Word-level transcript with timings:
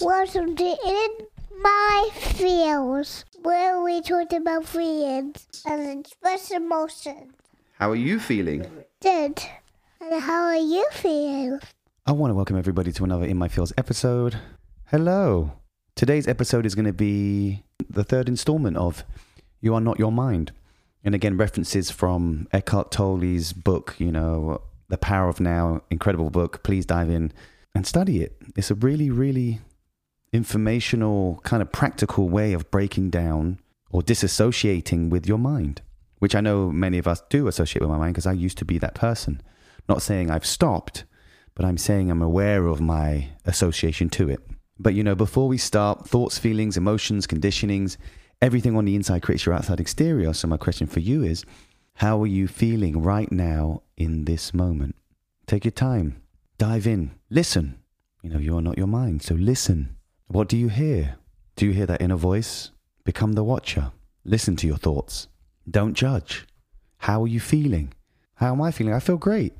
Welcome 0.00 0.56
to 0.56 0.76
In 0.86 1.08
My 1.60 2.08
Feels, 2.14 3.24
where 3.42 3.82
we 3.82 4.00
talk 4.00 4.32
about 4.32 4.66
feelings 4.66 5.46
and 5.66 6.00
express 6.00 6.50
emotions. 6.50 7.32
How 7.78 7.90
are 7.90 7.96
you 7.96 8.18
feeling? 8.18 8.66
Good. 9.02 9.42
And 10.00 10.22
how 10.22 10.44
are 10.44 10.56
you 10.56 10.86
feeling? 10.92 11.60
I 12.06 12.12
want 12.12 12.30
to 12.30 12.34
welcome 12.34 12.56
everybody 12.56 12.92
to 12.92 13.04
another 13.04 13.26
In 13.26 13.36
My 13.36 13.48
Feels 13.48 13.72
episode. 13.76 14.38
Hello. 14.86 15.52
Today's 15.94 16.26
episode 16.26 16.66
is 16.66 16.74
going 16.74 16.86
to 16.86 16.92
be 16.92 17.62
the 17.88 18.04
third 18.04 18.28
installment 18.28 18.76
of 18.76 19.04
You 19.60 19.74
Are 19.74 19.80
Not 19.80 19.98
Your 19.98 20.12
Mind. 20.12 20.52
And 21.04 21.14
again, 21.14 21.36
references 21.36 21.90
from 21.90 22.48
Eckhart 22.52 22.90
Tolle's 22.90 23.52
book, 23.52 23.94
you 23.98 24.10
know, 24.10 24.62
The 24.88 24.98
Power 24.98 25.28
of 25.28 25.40
Now, 25.40 25.82
incredible 25.90 26.30
book. 26.30 26.62
Please 26.62 26.86
dive 26.86 27.10
in 27.10 27.32
and 27.74 27.86
study 27.86 28.22
it. 28.22 28.36
It's 28.56 28.70
a 28.70 28.74
really, 28.74 29.10
really 29.10 29.60
informational, 30.32 31.40
kind 31.44 31.62
of 31.62 31.72
practical 31.72 32.28
way 32.28 32.52
of 32.52 32.70
breaking 32.70 33.10
down 33.10 33.60
or 33.90 34.02
disassociating 34.02 35.08
with 35.08 35.26
your 35.26 35.38
mind, 35.38 35.80
which 36.18 36.34
I 36.34 36.40
know 36.40 36.70
many 36.70 36.98
of 36.98 37.06
us 37.06 37.22
do 37.30 37.46
associate 37.46 37.80
with 37.80 37.90
my 37.90 37.98
mind 37.98 38.14
because 38.14 38.26
I 38.26 38.32
used 38.32 38.58
to 38.58 38.64
be 38.64 38.78
that 38.78 38.94
person. 38.94 39.40
Not 39.88 40.02
saying 40.02 40.30
I've 40.30 40.46
stopped, 40.46 41.04
but 41.54 41.64
I'm 41.64 41.78
saying 41.78 42.10
I'm 42.10 42.22
aware 42.22 42.66
of 42.66 42.80
my 42.80 43.28
association 43.44 44.10
to 44.10 44.28
it. 44.28 44.40
But 44.78 44.94
you 44.94 45.04
know, 45.04 45.14
before 45.14 45.46
we 45.46 45.58
start, 45.58 46.08
thoughts, 46.08 46.38
feelings, 46.38 46.76
emotions, 46.76 47.26
conditionings, 47.26 47.96
everything 48.42 48.76
on 48.76 48.84
the 48.84 48.96
inside 48.96 49.22
creates 49.22 49.46
your 49.46 49.54
outside 49.54 49.80
exterior. 49.80 50.32
So, 50.32 50.48
my 50.48 50.56
question 50.56 50.86
for 50.86 51.00
you 51.00 51.22
is 51.22 51.44
how 51.96 52.20
are 52.22 52.26
you 52.26 52.48
feeling 52.48 53.02
right 53.02 53.30
now 53.30 53.82
in 53.96 54.24
this 54.24 54.52
moment? 54.52 54.96
Take 55.46 55.64
your 55.64 55.72
time, 55.72 56.20
dive 56.58 56.86
in, 56.86 57.12
listen. 57.30 57.78
You 58.22 58.30
know, 58.30 58.38
you 58.38 58.56
are 58.56 58.62
not 58.62 58.78
your 58.78 58.86
mind, 58.86 59.22
so 59.22 59.34
listen. 59.34 59.96
What 60.26 60.48
do 60.48 60.56
you 60.56 60.68
hear? 60.68 61.16
Do 61.56 61.66
you 61.66 61.72
hear 61.72 61.86
that 61.86 62.02
inner 62.02 62.16
voice? 62.16 62.70
Become 63.04 63.34
the 63.34 63.44
watcher. 63.44 63.92
Listen 64.24 64.56
to 64.56 64.66
your 64.66 64.78
thoughts. 64.78 65.28
Don't 65.70 65.94
judge. 65.94 66.46
How 66.98 67.22
are 67.22 67.28
you 67.28 67.38
feeling? 67.38 67.92
How 68.36 68.52
am 68.52 68.62
I 68.62 68.70
feeling? 68.70 68.94
I 68.94 68.98
feel 68.98 69.18
great. 69.18 69.52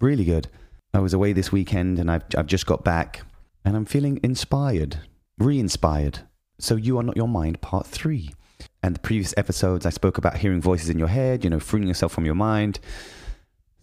Really 0.00 0.24
good. 0.24 0.48
I 0.92 0.98
was 1.00 1.14
away 1.14 1.32
this 1.34 1.52
weekend 1.52 1.98
and 1.98 2.10
I've, 2.10 2.22
I've 2.36 2.46
just 2.46 2.66
got 2.66 2.82
back 2.82 3.22
and 3.64 3.76
I'm 3.76 3.84
feeling 3.84 4.18
inspired, 4.22 5.00
re 5.38 5.58
inspired. 5.58 6.20
So, 6.58 6.74
You 6.76 6.98
Are 6.98 7.02
Not 7.02 7.16
Your 7.16 7.28
Mind, 7.28 7.60
part 7.60 7.86
three. 7.86 8.34
And 8.86 8.94
the 8.94 9.00
previous 9.00 9.34
episodes, 9.36 9.84
I 9.84 9.90
spoke 9.90 10.16
about 10.16 10.36
hearing 10.36 10.60
voices 10.60 10.90
in 10.90 10.96
your 10.96 11.08
head, 11.08 11.42
you 11.42 11.50
know, 11.50 11.58
freeing 11.58 11.88
yourself 11.88 12.12
from 12.12 12.24
your 12.24 12.36
mind. 12.36 12.78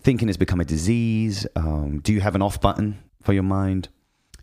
Thinking 0.02 0.30
has 0.30 0.38
become 0.38 0.62
a 0.62 0.66
disease. 0.66 1.46
Um, 1.58 2.00
do 2.00 2.14
you 2.14 2.22
have 2.22 2.36
an 2.36 2.42
off 2.42 2.62
button 2.62 3.04
for 3.22 3.34
your 3.34 3.44
mind? 3.44 3.90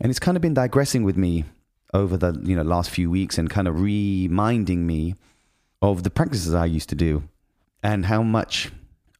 And 0.03 0.11
it's 0.11 0.19
kind 0.19 0.36
of 0.36 0.42
been 0.42 0.53
digressing 0.53 1.03
with 1.03 1.16
me 1.16 1.47
over 1.94 2.19
the 2.19 2.38
you 2.44 2.55
know 2.55 2.62
last 2.62 2.91
few 2.91 3.11
weeks 3.11 3.38
and 3.38 3.48
kind 3.48 3.69
of 3.69 3.81
reminding 3.81 4.86
me 4.86 5.14
of 5.81 6.03
the 6.03 6.11
practices 6.11 6.53
I 6.53 6.66
used 6.66 6.91
to 6.91 6.94
do 6.94 7.22
and 7.83 8.05
how 8.05 8.22
much 8.22 8.70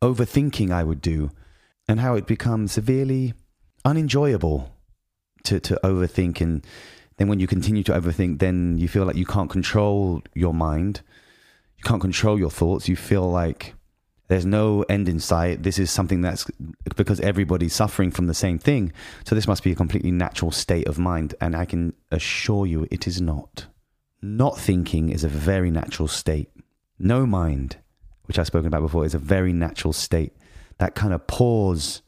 overthinking 0.03 0.71
I 0.71 0.85
would 0.85 1.01
do 1.01 1.31
and 1.89 2.01
how 2.01 2.17
it 2.17 2.27
becomes 2.27 2.73
severely 2.73 3.33
unenjoyable 3.83 4.71
to, 5.45 5.59
to 5.59 5.81
overthink 5.83 6.43
and 6.43 6.65
then 7.17 7.29
when 7.29 7.41
you 7.41 7.47
continue 7.47 7.83
to 7.85 7.93
overthink 7.93 8.41
then 8.41 8.77
you 8.79 8.89
feel 8.89 9.05
like 9.05 9.17
you 9.17 9.27
can't 9.27 9.51
control 9.51 10.23
your 10.35 10.55
mind 10.55 11.01
you 11.81 11.89
can't 11.89 12.00
control 12.00 12.39
your 12.39 12.50
thoughts 12.50 12.89
you 12.89 12.97
feel 12.97 13.31
like 13.31 13.73
there's 14.28 14.45
no 14.45 14.83
end 14.83 15.09
in 15.09 15.19
sight. 15.19 15.62
This 15.62 15.78
is 15.78 15.91
something 15.91 16.20
that's 16.20 16.47
because 16.95 17.20
everybody's 17.20 17.75
suffering 17.75 18.11
from 18.11 18.27
the 18.27 18.34
same 18.34 18.59
thing. 18.59 18.92
So 19.25 19.34
this 19.34 19.48
must 19.48 19.64
be 19.64 19.72
a 19.72 19.75
completely 19.75 20.11
natural 20.11 20.50
state 20.50 20.87
of 20.87 20.98
mind. 20.98 21.34
And 21.41 21.56
I 21.56 21.65
can 21.65 21.94
assure 22.12 22.66
you 22.66 22.87
it 22.91 23.06
is 23.06 23.21
not. 23.21 23.66
Not 24.21 24.59
thinking 24.59 25.09
is 25.09 25.25
a 25.25 25.28
very 25.28 25.71
natural 25.71 26.06
state. 26.06 26.50
No 26.99 27.25
mind, 27.25 27.78
which 28.26 28.38
I've 28.38 28.47
spoken 28.47 28.66
about 28.66 28.82
before, 28.82 29.06
is 29.06 29.15
a 29.15 29.19
very 29.19 29.55
natural 29.55 29.94
state. 29.94 30.37
That 30.76 30.94
kind 30.94 31.15
of 31.15 31.26
pause 31.26 32.03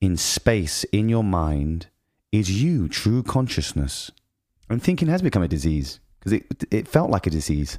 in 0.00 0.16
space 0.16 0.84
in 0.84 1.10
your 1.10 1.24
mind 1.24 1.88
is 2.32 2.62
you, 2.62 2.88
true 2.88 3.22
consciousness. 3.22 4.10
And 4.70 4.82
thinking 4.82 5.08
has 5.08 5.20
become 5.20 5.42
a 5.42 5.48
disease 5.48 6.00
because 6.18 6.32
it, 6.32 6.46
it 6.70 6.88
felt 6.88 7.10
like 7.10 7.26
a 7.26 7.30
disease. 7.30 7.78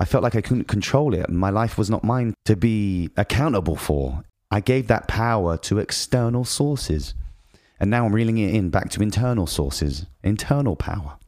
I 0.00 0.06
felt 0.06 0.24
like 0.24 0.34
I 0.34 0.40
couldn't 0.40 0.64
control 0.64 1.12
it. 1.12 1.28
And 1.28 1.38
My 1.38 1.50
life 1.50 1.76
was 1.76 1.90
not 1.90 2.02
mine 2.02 2.32
to 2.46 2.56
be 2.56 3.10
accountable 3.18 3.76
for. 3.76 4.24
I 4.50 4.60
gave 4.60 4.88
that 4.88 5.06
power 5.06 5.58
to 5.58 5.78
external 5.78 6.46
sources. 6.46 7.14
And 7.78 7.90
now 7.90 8.06
I'm 8.06 8.14
reeling 8.14 8.38
it 8.38 8.54
in 8.54 8.70
back 8.70 8.88
to 8.90 9.02
internal 9.02 9.46
sources, 9.46 10.06
internal 10.24 10.74
power. 10.74 11.18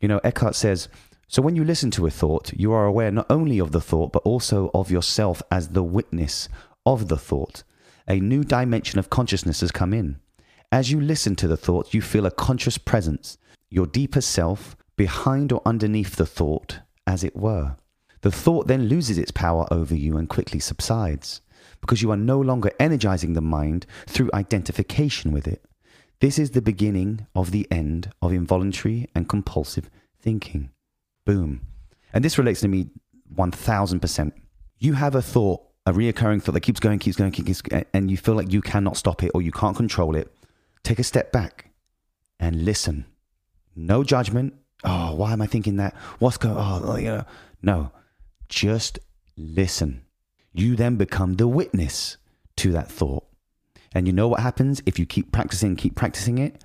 You 0.00 0.08
know, 0.08 0.20
Eckhart 0.24 0.54
says, 0.54 0.88
so 1.28 1.42
when 1.42 1.54
you 1.54 1.64
listen 1.64 1.90
to 1.92 2.06
a 2.06 2.10
thought, 2.10 2.52
you 2.54 2.72
are 2.72 2.86
aware 2.86 3.10
not 3.10 3.26
only 3.30 3.58
of 3.58 3.72
the 3.72 3.80
thought, 3.80 4.12
but 4.12 4.22
also 4.22 4.70
of 4.72 4.90
yourself 4.90 5.42
as 5.50 5.68
the 5.68 5.82
witness 5.82 6.48
of 6.86 7.08
the 7.08 7.16
thought. 7.16 7.62
A 8.08 8.20
new 8.20 8.42
dimension 8.42 8.98
of 8.98 9.10
consciousness 9.10 9.60
has 9.60 9.70
come 9.70 9.92
in. 9.92 10.18
As 10.72 10.90
you 10.90 11.00
listen 11.00 11.36
to 11.36 11.48
the 11.48 11.56
thought, 11.56 11.94
you 11.94 12.02
feel 12.02 12.26
a 12.26 12.30
conscious 12.30 12.78
presence, 12.78 13.38
your 13.68 13.86
deeper 13.86 14.20
self, 14.20 14.76
behind 14.96 15.52
or 15.52 15.62
underneath 15.64 16.16
the 16.16 16.26
thought, 16.26 16.80
as 17.06 17.22
it 17.22 17.36
were. 17.36 17.76
The 18.24 18.32
thought 18.32 18.68
then 18.68 18.88
loses 18.88 19.18
its 19.18 19.30
power 19.30 19.68
over 19.70 19.94
you 19.94 20.16
and 20.16 20.26
quickly 20.26 20.58
subsides 20.58 21.42
because 21.82 22.00
you 22.00 22.10
are 22.10 22.16
no 22.16 22.40
longer 22.40 22.70
energizing 22.80 23.34
the 23.34 23.42
mind 23.42 23.84
through 24.06 24.30
identification 24.32 25.30
with 25.30 25.46
it. 25.46 25.62
This 26.20 26.38
is 26.38 26.52
the 26.52 26.62
beginning 26.62 27.26
of 27.34 27.50
the 27.50 27.70
end 27.70 28.10
of 28.22 28.32
involuntary 28.32 29.10
and 29.14 29.28
compulsive 29.28 29.90
thinking. 30.22 30.70
Boom. 31.26 31.66
And 32.14 32.24
this 32.24 32.38
relates 32.38 32.60
to 32.62 32.68
me 32.68 32.86
1000%. 33.36 34.32
You 34.78 34.94
have 34.94 35.14
a 35.14 35.20
thought, 35.20 35.60
a 35.84 35.92
reoccurring 35.92 36.42
thought 36.42 36.52
that 36.52 36.60
keeps 36.60 36.80
going, 36.80 37.00
keeps 37.00 37.18
going, 37.18 37.30
keeps 37.30 37.60
going, 37.60 37.84
and 37.92 38.10
you 38.10 38.16
feel 38.16 38.36
like 38.36 38.50
you 38.50 38.62
cannot 38.62 38.96
stop 38.96 39.22
it 39.22 39.32
or 39.34 39.42
you 39.42 39.52
can't 39.52 39.76
control 39.76 40.16
it. 40.16 40.34
Take 40.82 40.98
a 40.98 41.04
step 41.04 41.30
back 41.30 41.72
and 42.40 42.64
listen. 42.64 43.04
No 43.76 44.02
judgment. 44.02 44.54
Oh, 44.82 45.14
why 45.14 45.34
am 45.34 45.42
I 45.42 45.46
thinking 45.46 45.76
that? 45.76 45.94
What's 46.20 46.38
going 46.38 46.56
on? 46.56 46.82
Oh, 46.86 46.96
you 46.96 47.08
know, 47.08 47.24
no 47.60 47.92
just 48.54 48.98
listen. 49.36 50.02
You 50.52 50.76
then 50.76 50.96
become 50.96 51.34
the 51.34 51.48
witness 51.48 52.16
to 52.56 52.72
that 52.72 52.90
thought. 52.90 53.26
And 53.92 54.06
you 54.06 54.12
know 54.12 54.28
what 54.28 54.40
happens 54.40 54.80
if 54.86 54.98
you 54.98 55.06
keep 55.06 55.32
practicing, 55.32 55.76
keep 55.76 55.96
practicing 55.96 56.38
it? 56.38 56.62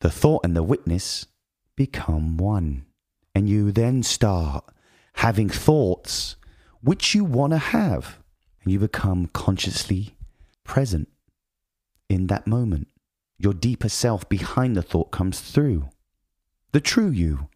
The 0.00 0.10
thought 0.10 0.44
and 0.44 0.56
the 0.56 0.62
witness 0.62 1.26
become 1.76 2.36
one. 2.36 2.86
And 3.34 3.48
you 3.48 3.72
then 3.72 4.02
start 4.02 4.64
having 5.14 5.48
thoughts 5.48 6.36
which 6.82 7.14
you 7.14 7.24
want 7.24 7.52
to 7.52 7.58
have. 7.58 8.18
And 8.62 8.72
you 8.72 8.78
become 8.78 9.26
consciously 9.32 10.16
present 10.64 11.08
in 12.08 12.28
that 12.28 12.46
moment. 12.46 12.88
Your 13.38 13.54
deeper 13.54 13.88
self 13.88 14.28
behind 14.28 14.76
the 14.76 14.82
thought 14.82 15.10
comes 15.10 15.40
through. 15.40 15.88
The 16.72 16.80
true 16.80 17.10
you. 17.10 17.48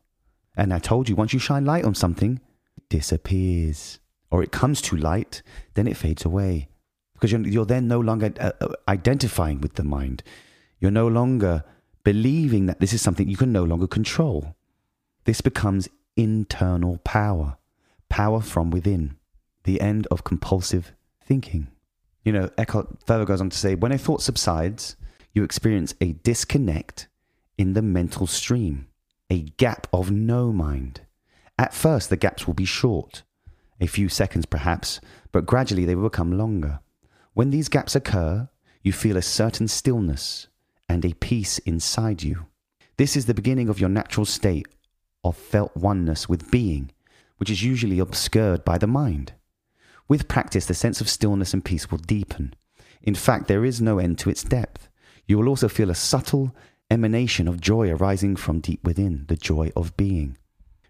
And 0.56 0.72
I 0.72 0.78
told 0.78 1.08
you, 1.08 1.16
once 1.16 1.32
you 1.32 1.38
shine 1.38 1.64
light 1.64 1.84
on 1.84 1.94
something, 1.94 2.40
disappears 2.88 3.98
or 4.30 4.42
it 4.42 4.52
comes 4.52 4.80
to 4.82 4.96
light, 4.96 5.42
then 5.74 5.86
it 5.86 5.96
fades 5.96 6.24
away. 6.24 6.68
Because 7.14 7.30
you're, 7.30 7.46
you're 7.46 7.64
then 7.64 7.86
no 7.86 8.00
longer 8.00 8.32
uh, 8.40 8.52
uh, 8.60 8.68
identifying 8.88 9.60
with 9.60 9.74
the 9.74 9.84
mind. 9.84 10.22
You're 10.80 10.90
no 10.90 11.06
longer 11.06 11.64
believing 12.02 12.66
that 12.66 12.80
this 12.80 12.92
is 12.92 13.00
something 13.00 13.28
you 13.28 13.36
can 13.36 13.52
no 13.52 13.64
longer 13.64 13.86
control. 13.86 14.56
This 15.24 15.40
becomes 15.40 15.88
internal 16.16 16.98
power, 16.98 17.56
power 18.08 18.40
from 18.40 18.70
within, 18.70 19.16
the 19.62 19.80
end 19.80 20.06
of 20.10 20.24
compulsive 20.24 20.92
thinking. 21.24 21.68
You 22.24 22.32
know, 22.32 22.50
Eckhart 22.58 23.06
further 23.06 23.24
goes 23.24 23.40
on 23.40 23.50
to 23.50 23.56
say 23.56 23.74
when 23.74 23.92
a 23.92 23.98
thought 23.98 24.22
subsides, 24.22 24.96
you 25.32 25.44
experience 25.44 25.94
a 26.00 26.12
disconnect 26.12 27.08
in 27.58 27.74
the 27.74 27.82
mental 27.82 28.26
stream, 28.26 28.88
a 29.30 29.40
gap 29.40 29.86
of 29.92 30.10
no 30.10 30.52
mind. 30.52 31.02
At 31.58 31.74
first, 31.74 32.10
the 32.10 32.16
gaps 32.16 32.46
will 32.46 32.54
be 32.54 32.64
short, 32.64 33.22
a 33.80 33.86
few 33.86 34.08
seconds 34.08 34.46
perhaps, 34.46 35.00
but 35.32 35.46
gradually 35.46 35.84
they 35.84 35.94
will 35.94 36.08
become 36.08 36.36
longer. 36.36 36.80
When 37.32 37.50
these 37.50 37.68
gaps 37.68 37.94
occur, 37.94 38.48
you 38.82 38.92
feel 38.92 39.16
a 39.16 39.22
certain 39.22 39.68
stillness 39.68 40.48
and 40.88 41.04
a 41.04 41.14
peace 41.14 41.58
inside 41.58 42.22
you. 42.22 42.46
This 42.96 43.16
is 43.16 43.26
the 43.26 43.34
beginning 43.34 43.68
of 43.68 43.80
your 43.80 43.88
natural 43.88 44.26
state 44.26 44.66
of 45.24 45.36
felt 45.36 45.76
oneness 45.76 46.28
with 46.28 46.50
being, 46.50 46.90
which 47.38 47.50
is 47.50 47.62
usually 47.62 47.98
obscured 47.98 48.64
by 48.64 48.78
the 48.78 48.86
mind. 48.86 49.32
With 50.06 50.28
practice, 50.28 50.66
the 50.66 50.74
sense 50.74 51.00
of 51.00 51.08
stillness 51.08 51.54
and 51.54 51.64
peace 51.64 51.90
will 51.90 51.98
deepen. 51.98 52.54
In 53.02 53.14
fact, 53.14 53.48
there 53.48 53.64
is 53.64 53.80
no 53.80 53.98
end 53.98 54.18
to 54.20 54.30
its 54.30 54.42
depth. 54.42 54.88
You 55.26 55.38
will 55.38 55.48
also 55.48 55.68
feel 55.68 55.90
a 55.90 55.94
subtle 55.94 56.54
emanation 56.90 57.48
of 57.48 57.60
joy 57.60 57.90
arising 57.90 58.36
from 58.36 58.60
deep 58.60 58.84
within, 58.84 59.24
the 59.28 59.36
joy 59.36 59.72
of 59.74 59.96
being. 59.96 60.36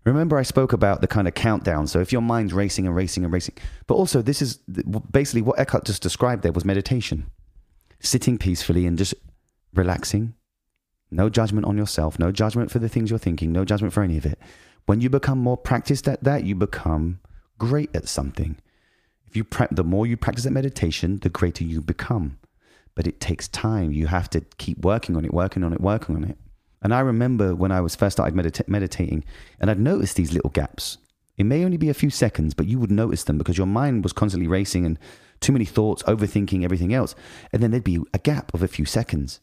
Remember, 0.05 0.37
I 0.37 0.43
spoke 0.43 0.73
about 0.73 1.01
the 1.01 1.07
kind 1.07 1.27
of 1.27 1.35
countdown. 1.35 1.87
So 1.87 2.01
if 2.01 2.13
your 2.13 2.21
mind's 2.21 2.53
racing 2.53 2.87
and 2.87 2.95
racing 2.95 3.25
and 3.25 3.33
racing, 3.33 3.57
but 3.87 3.95
also 3.95 4.21
this 4.21 4.43
is 4.43 4.59
basically 5.11 5.43
what 5.43 5.59
Eckhart 5.59 5.85
just 5.85 6.03
described 6.03 6.43
there 6.43 6.53
was 6.53 6.65
meditation. 6.65 7.31
sitting 8.01 8.39
peacefully 8.39 8.87
and 8.87 8.99
just 8.99 9.15
relaxing. 9.73 10.35
No 11.11 11.29
judgment 11.29 11.67
on 11.67 11.77
yourself, 11.79 12.19
no 12.19 12.31
judgment 12.33 12.71
for 12.71 12.79
the 12.79 12.89
things 12.89 13.09
you're 13.11 13.19
thinking, 13.19 13.53
no 13.53 13.65
judgment 13.65 13.95
for 13.95 14.03
any 14.03 14.17
of 14.19 14.27
it. 14.27 14.39
When 14.87 15.01
you 15.01 15.09
become 15.09 15.39
more 15.39 15.57
practiced 15.57 16.07
at 16.09 16.23
that, 16.25 16.45
you 16.45 16.55
become 16.55 17.21
great 17.59 17.95
at 17.95 18.09
something. 18.09 18.59
If 19.27 19.37
you 19.37 19.45
pra- 19.45 19.69
the 19.71 19.85
more 19.85 20.07
you 20.07 20.17
practice 20.17 20.45
that 20.45 20.51
meditation, 20.51 21.19
the 21.21 21.31
greater 21.31 21.65
you 21.65 21.81
become. 21.81 22.39
But 22.95 23.07
it 23.07 23.21
takes 23.21 23.49
time. 23.49 23.91
You 23.93 24.09
have 24.09 24.29
to 24.31 24.43
keep 24.59 24.79
working 24.85 25.17
on 25.17 25.25
it, 25.25 25.33
working 25.33 25.65
on 25.65 25.73
it, 25.73 25.81
working 25.81 26.15
on 26.17 26.25
it. 26.25 26.39
And 26.85 26.95
I 26.95 27.01
remember 27.01 27.55
when 27.55 27.73
I 27.73 27.81
was 27.81 27.97
first 27.97 28.17
started 28.17 28.37
medita- 28.37 28.69
meditating, 28.69 29.25
and 29.59 29.71
I'd 29.71 29.81
noticed 29.81 30.17
these 30.17 30.35
little 30.35 30.51
gaps. 30.51 30.99
It 31.39 31.45
may 31.45 31.65
only 31.65 31.79
be 31.79 31.89
a 31.89 31.95
few 31.95 32.11
seconds, 32.11 32.53
but 32.53 32.67
you 32.67 32.79
would 32.79 32.91
notice 32.91 33.25
them 33.25 33.39
because 33.39 33.59
your 33.59 33.67
mind 33.67 34.05
was 34.05 34.13
constantly 34.13 34.47
racing 34.47 34.85
and 34.85 34.99
too 35.41 35.53
many 35.53 35.65
thoughts, 35.65 36.03
overthinking 36.05 36.63
everything 36.63 36.95
else. 36.95 37.15
And 37.53 37.63
then 37.63 37.71
there'd 37.71 37.83
be 37.83 38.01
a 38.13 38.19
gap 38.19 38.53
of 38.55 38.63
a 38.63 38.69
few 38.69 38.85
seconds. 38.85 39.41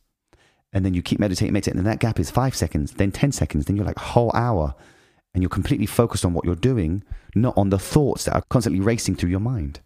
And 0.71 0.85
then 0.85 0.93
you 0.93 1.01
keep 1.01 1.19
meditating, 1.19 1.51
meditating, 1.51 1.79
and 1.79 1.87
that 1.87 1.99
gap 1.99 2.19
is 2.19 2.31
five 2.31 2.55
seconds, 2.55 2.93
then 2.93 3.11
10 3.11 3.33
seconds, 3.33 3.65
then 3.65 3.75
you're 3.75 3.85
like 3.85 3.97
a 3.97 4.01
whole 4.01 4.31
hour. 4.33 4.73
And 5.33 5.41
you're 5.41 5.49
completely 5.49 5.85
focused 5.85 6.23
on 6.23 6.33
what 6.33 6.45
you're 6.45 6.55
doing, 6.55 7.03
not 7.35 7.57
on 7.57 7.69
the 7.69 7.79
thoughts 7.79 8.25
that 8.25 8.35
are 8.35 8.43
constantly 8.49 8.81
racing 8.81 9.15
through 9.15 9.29
your 9.29 9.39
mind. 9.39 9.79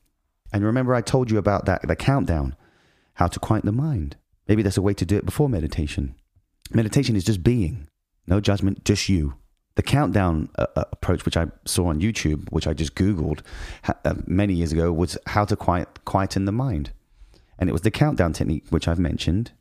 And 0.51 0.63
remember, 0.63 0.93
I 0.93 1.01
told 1.01 1.31
you 1.31 1.37
about 1.37 1.65
that, 1.65 1.87
the 1.87 1.95
countdown, 1.95 2.55
how 3.15 3.27
to 3.27 3.39
quiet 3.39 3.63
the 3.63 3.71
mind. 3.71 4.17
Maybe 4.47 4.61
there's 4.61 4.77
a 4.77 4.81
way 4.81 4.93
to 4.93 5.05
do 5.05 5.17
it 5.17 5.25
before 5.25 5.49
meditation. 5.49 6.15
Meditation 6.71 7.15
is 7.15 7.23
just 7.23 7.43
being, 7.43 7.87
no 8.27 8.39
judgment, 8.39 8.83
just 8.85 9.07
you 9.07 9.35
the 9.75 9.83
countdown 9.83 10.49
uh, 10.57 10.65
uh, 10.75 10.83
approach, 10.91 11.25
which 11.25 11.37
I 11.37 11.47
saw 11.65 11.87
on 11.87 12.01
YouTube, 12.01 12.49
which 12.51 12.65
I 12.65 12.73
just 12.73 12.95
Googled 12.95 13.41
uh, 13.87 14.15
many 14.25 14.53
years 14.53 14.71
ago, 14.71 14.91
was 14.91 15.17
how 15.27 15.45
to 15.45 15.55
quiet, 15.55 16.03
quieten 16.05 16.45
the 16.45 16.51
mind. 16.51 16.91
And 17.59 17.69
it 17.69 17.73
was 17.73 17.81
the 17.81 17.91
countdown 17.91 18.33
technique, 18.33 18.65
which 18.69 18.87
I've 18.87 18.99
mentioned. 18.99 19.51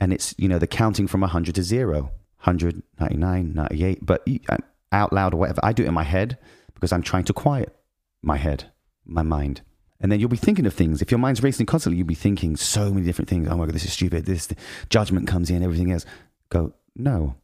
And 0.00 0.12
it's, 0.12 0.34
you 0.38 0.48
know, 0.48 0.58
the 0.58 0.66
counting 0.66 1.06
from 1.06 1.20
100 1.20 1.54
to 1.54 1.62
zero 1.62 2.12
100, 2.42 2.82
99, 3.00 3.52
98, 3.52 4.06
but 4.06 4.26
uh, 4.48 4.56
out 4.92 5.12
loud 5.12 5.34
or 5.34 5.38
whatever. 5.38 5.60
I 5.62 5.72
do 5.72 5.82
it 5.82 5.88
in 5.88 5.94
my 5.94 6.04
head 6.04 6.38
because 6.72 6.92
I'm 6.92 7.02
trying 7.02 7.24
to 7.24 7.32
quiet 7.32 7.74
my 8.22 8.36
head, 8.36 8.70
my 9.04 9.22
mind. 9.22 9.62
And 10.00 10.12
then 10.12 10.20
you'll 10.20 10.28
be 10.28 10.36
thinking 10.36 10.64
of 10.64 10.72
things. 10.72 11.02
If 11.02 11.10
your 11.10 11.18
mind's 11.18 11.42
racing 11.42 11.66
constantly, 11.66 11.98
you'll 11.98 12.06
be 12.06 12.14
thinking 12.14 12.56
so 12.56 12.92
many 12.92 13.04
different 13.04 13.28
things. 13.28 13.48
Oh 13.48 13.56
my 13.56 13.66
God, 13.66 13.74
this 13.74 13.84
is 13.84 13.92
stupid. 13.92 14.26
This 14.26 14.48
judgment 14.88 15.26
comes 15.26 15.50
in, 15.50 15.64
everything 15.64 15.90
else. 15.90 16.06
Go, 16.50 16.74
no, 16.94 17.36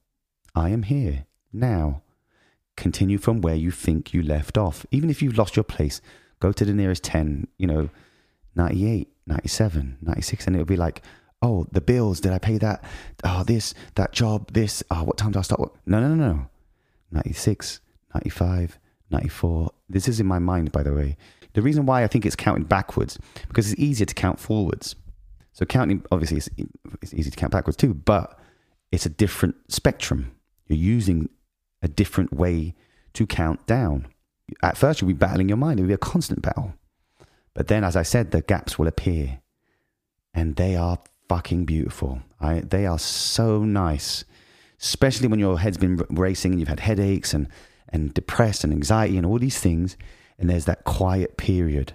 I 0.55 0.71
am 0.71 0.85
here 0.85 1.27
now 1.53 2.03
continue 2.77 3.19
from 3.19 3.41
where 3.41 3.55
you 3.55 3.71
think 3.71 4.13
you 4.13 4.23
left 4.23 4.59
off. 4.59 4.85
Even 4.91 5.11
if 5.11 5.23
you've 5.23 5.39
lost 5.39 5.57
your 5.57 5.65
place, 5.65 6.01
go 6.41 6.53
to 6.53 6.65
the 6.65 6.73
nearest 6.73 7.05
10, 7.05 7.47
you 7.59 7.67
know, 7.67 7.89
98, 8.57 9.09
97, 9.27 9.99
96, 10.03 10.47
and 10.47 10.57
it'll 10.57 10.67
be 10.67 10.77
like, 10.77 11.03
oh, 11.43 11.67
the 11.73 11.81
bills, 11.81 12.21
did 12.21 12.33
I 12.33 12.39
pay 12.39 12.59
that? 12.59 12.85
Oh, 13.23 13.45
this, 13.45 13.75
that 13.95 14.13
job, 14.13 14.53
this, 14.53 14.83
oh, 14.91 15.05
what 15.05 15.17
time 15.17 15.33
do 15.33 15.39
I 15.39 15.43
start? 15.43 15.61
No, 15.87 16.01
no, 16.01 16.09
no, 16.09 16.33
no. 16.33 16.47
96, 17.11 17.81
95, 18.15 18.79
94. 19.11 19.71
This 19.89 20.09
is 20.09 20.21
in 20.21 20.27
my 20.27 20.39
mind, 20.39 20.73
by 20.73 20.83
the 20.83 20.93
way. 20.93 21.17
The 21.53 21.63
reason 21.63 21.87
why 21.87 22.03
I 22.03 22.09
think 22.09 22.27
it's 22.27 22.35
counting 22.35 22.65
backwards, 22.65 23.19
because 23.49 23.71
it's 23.71 23.81
easier 23.81 24.07
to 24.07 24.15
count 24.15 24.41
forwards. 24.41 24.97
So 25.53 25.65
counting, 25.65 26.05
obviously, 26.11 26.39
it's, 26.39 26.51
it's 27.01 27.15
easy 27.15 27.31
to 27.31 27.37
count 27.37 27.53
backwards 27.53 27.77
too, 27.77 27.95
but 27.95 28.41
it's 28.95 29.07
a 29.07 29.11
different 29.11 29.57
spectrum. 29.73 30.33
You're 30.67 30.79
using 30.79 31.29
a 31.83 31.89
different 31.89 32.33
way 32.33 32.75
to 33.15 33.27
count 33.27 33.67
down. 33.67 34.07
At 34.63 34.77
first, 34.77 35.01
you'll 35.01 35.09
be 35.09 35.15
battling 35.15 35.49
your 35.49 35.59
mind, 35.59 35.81
it'll 35.81 35.89
be 35.89 35.95
a 35.95 35.99
constant 35.99 36.43
battle. 36.43 36.75
But 37.55 37.69
then, 37.69 37.85
as 37.85 37.97
I 37.97 38.03
said, 38.03 38.31
the 38.31 38.43
gaps 38.43 38.79
will 38.79 38.89
appear 38.89 39.41
and 40.33 40.57
they 40.57 40.77
are 40.77 40.99
fucking 41.29 41.65
beautiful. 41.65 42.21
I, 42.41 42.61
they 42.61 42.87
are 42.87 42.99
so 42.99 43.65
nice, 43.65 44.25
especially 44.81 45.29
when 45.29 45.39
your 45.39 45.61
head's 45.61 45.79
been 45.79 45.97
racing 46.11 46.53
and 46.53 46.61
you've 46.61 46.69
had 46.69 46.81
headaches 46.81 47.33
and, 47.33 47.49
and 47.89 48.13
depressed 48.13 48.65
and 48.65 48.73
anxiety 48.73 49.17
and 49.17 49.25
all 49.25 49.39
these 49.39 49.61
things. 49.61 49.97
And 50.39 50.51
there's 50.51 50.65
that 50.65 50.85
quiet 50.85 51.37
period. 51.37 51.95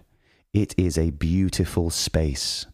It 0.53 0.73
is 0.77 0.97
a 0.97 1.11
beautiful 1.11 1.89
space. 1.89 2.65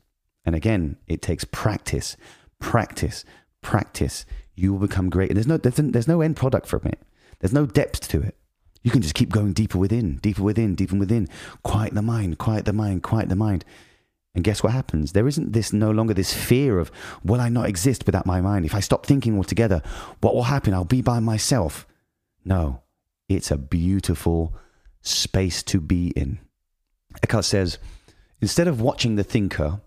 And 0.45 0.55
again, 0.55 0.97
it 1.07 1.23
takes 1.23 1.43
practice, 1.43 2.15
practice, 2.59 3.25
practice 3.65 4.25
you 4.55 4.71
will 4.71 4.79
become 4.79 5.09
great. 5.09 5.29
And 5.29 5.37
there's 5.37 5.47
no, 5.47 5.57
there's, 5.57 5.75
there's 5.75 6.07
no 6.07 6.21
end 6.21 6.37
product 6.37 6.67
from 6.67 6.81
it. 6.85 6.99
There's 7.39 7.53
no 7.53 7.65
depth 7.65 8.07
to 8.09 8.21
it. 8.21 8.35
You 8.83 8.91
can 8.91 9.01
just 9.01 9.15
keep 9.15 9.31
going 9.31 9.53
deeper 9.53 9.77
within, 9.77 10.17
deeper 10.17 10.43
within, 10.43 10.75
deeper 10.75 10.95
within. 10.95 11.27
Quiet 11.63 11.93
the 11.93 12.01
mind, 12.01 12.37
quiet 12.37 12.65
the 12.65 12.73
mind, 12.73 13.03
quiet 13.03 13.29
the 13.29 13.35
mind. 13.35 13.65
And 14.35 14.43
guess 14.43 14.61
what 14.61 14.73
happens? 14.73 15.11
There 15.11 15.27
isn't 15.27 15.53
this 15.53 15.73
no 15.73 15.91
longer 15.91 16.13
this 16.13 16.33
fear 16.33 16.79
of, 16.79 16.91
will 17.23 17.41
I 17.41 17.49
not 17.49 17.67
exist 17.67 18.05
without 18.05 18.25
my 18.25 18.41
mind? 18.41 18.65
If 18.65 18.75
I 18.75 18.81
stop 18.81 19.05
thinking 19.05 19.37
altogether, 19.37 19.81
what 20.21 20.35
will 20.35 20.43
happen? 20.43 20.73
I'll 20.73 20.85
be 20.85 21.01
by 21.01 21.19
myself. 21.19 21.87
No, 22.43 22.83
it's 23.27 23.49
a 23.49 23.57
beautiful 23.57 24.53
space 25.01 25.63
to 25.63 25.81
be 25.81 26.09
in. 26.09 26.39
Eckhart 27.23 27.45
says, 27.45 27.79
instead 28.41 28.67
of 28.67 28.81
watching 28.81 29.15
the 29.15 29.23
thinker, 29.23 29.81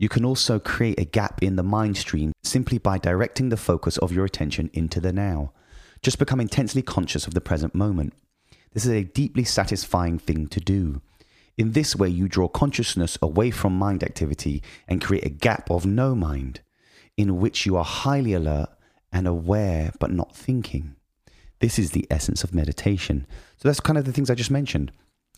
you 0.00 0.08
can 0.08 0.24
also 0.24 0.58
create 0.58 0.98
a 0.98 1.04
gap 1.04 1.42
in 1.42 1.56
the 1.56 1.62
mind 1.62 1.94
stream 1.98 2.32
simply 2.42 2.78
by 2.78 2.96
directing 2.96 3.50
the 3.50 3.56
focus 3.58 3.98
of 3.98 4.10
your 4.10 4.24
attention 4.24 4.70
into 4.72 4.98
the 4.98 5.12
now. 5.12 5.52
Just 6.00 6.18
become 6.18 6.40
intensely 6.40 6.80
conscious 6.80 7.26
of 7.26 7.34
the 7.34 7.40
present 7.42 7.74
moment. 7.74 8.14
This 8.72 8.86
is 8.86 8.92
a 8.92 9.04
deeply 9.04 9.44
satisfying 9.44 10.18
thing 10.18 10.46
to 10.46 10.58
do. 10.58 11.02
In 11.58 11.72
this 11.72 11.94
way, 11.94 12.08
you 12.08 12.28
draw 12.28 12.48
consciousness 12.48 13.18
away 13.20 13.50
from 13.50 13.76
mind 13.76 14.02
activity 14.02 14.62
and 14.88 15.02
create 15.02 15.26
a 15.26 15.28
gap 15.28 15.70
of 15.70 15.84
no 15.84 16.14
mind, 16.14 16.62
in 17.18 17.38
which 17.38 17.66
you 17.66 17.76
are 17.76 17.84
highly 17.84 18.32
alert 18.32 18.70
and 19.12 19.28
aware 19.28 19.92
but 20.00 20.10
not 20.10 20.34
thinking. 20.34 20.96
This 21.58 21.78
is 21.78 21.90
the 21.90 22.06
essence 22.10 22.42
of 22.42 22.54
meditation. 22.54 23.26
So 23.58 23.68
that's 23.68 23.80
kind 23.80 23.98
of 23.98 24.06
the 24.06 24.12
things 24.12 24.30
I 24.30 24.34
just 24.34 24.50
mentioned 24.50 24.92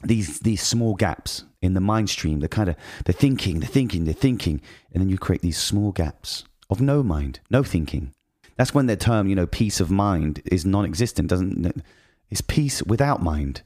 these 0.04 0.40
these 0.40 0.62
small 0.62 0.94
gaps 0.94 1.44
in 1.62 1.74
the 1.74 1.80
mind 1.80 2.10
stream, 2.10 2.40
the 2.40 2.48
kind 2.48 2.68
of 2.68 2.76
the 3.06 3.12
thinking, 3.12 3.60
the 3.60 3.66
thinking, 3.66 4.04
the 4.04 4.12
thinking, 4.12 4.60
and 4.92 5.00
then 5.00 5.08
you 5.08 5.16
create 5.16 5.40
these 5.40 5.56
small 5.56 5.92
gaps 5.92 6.44
of 6.68 6.80
no 6.80 7.02
mind, 7.02 7.40
no 7.48 7.62
thinking. 7.62 8.12
That's 8.56 8.74
when 8.74 8.86
the 8.86 8.96
term, 8.96 9.28
you 9.28 9.34
know, 9.34 9.46
peace 9.46 9.80
of 9.80 9.90
mind 9.90 10.42
is 10.44 10.66
non-existent. 10.66 11.28
Doesn't 11.28 11.82
it's 12.28 12.40
peace 12.40 12.82
without 12.82 13.22
mind. 13.22 13.62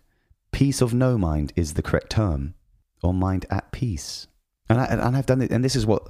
Peace 0.53 0.81
of 0.81 0.95
no 0.95 1.19
mind 1.19 1.53
is 1.57 1.75
the 1.75 1.83
correct 1.83 2.11
term, 2.11 2.55
or 3.03 3.13
mind 3.13 3.47
at 3.51 3.73
peace. 3.73 4.27
And 4.69 4.81
I, 4.81 4.85
and 4.87 5.17
I've 5.17 5.27
done 5.27 5.43
it, 5.43 5.51
and 5.51 5.65
this 5.65 5.77
is 5.77 5.87
what 5.87 6.09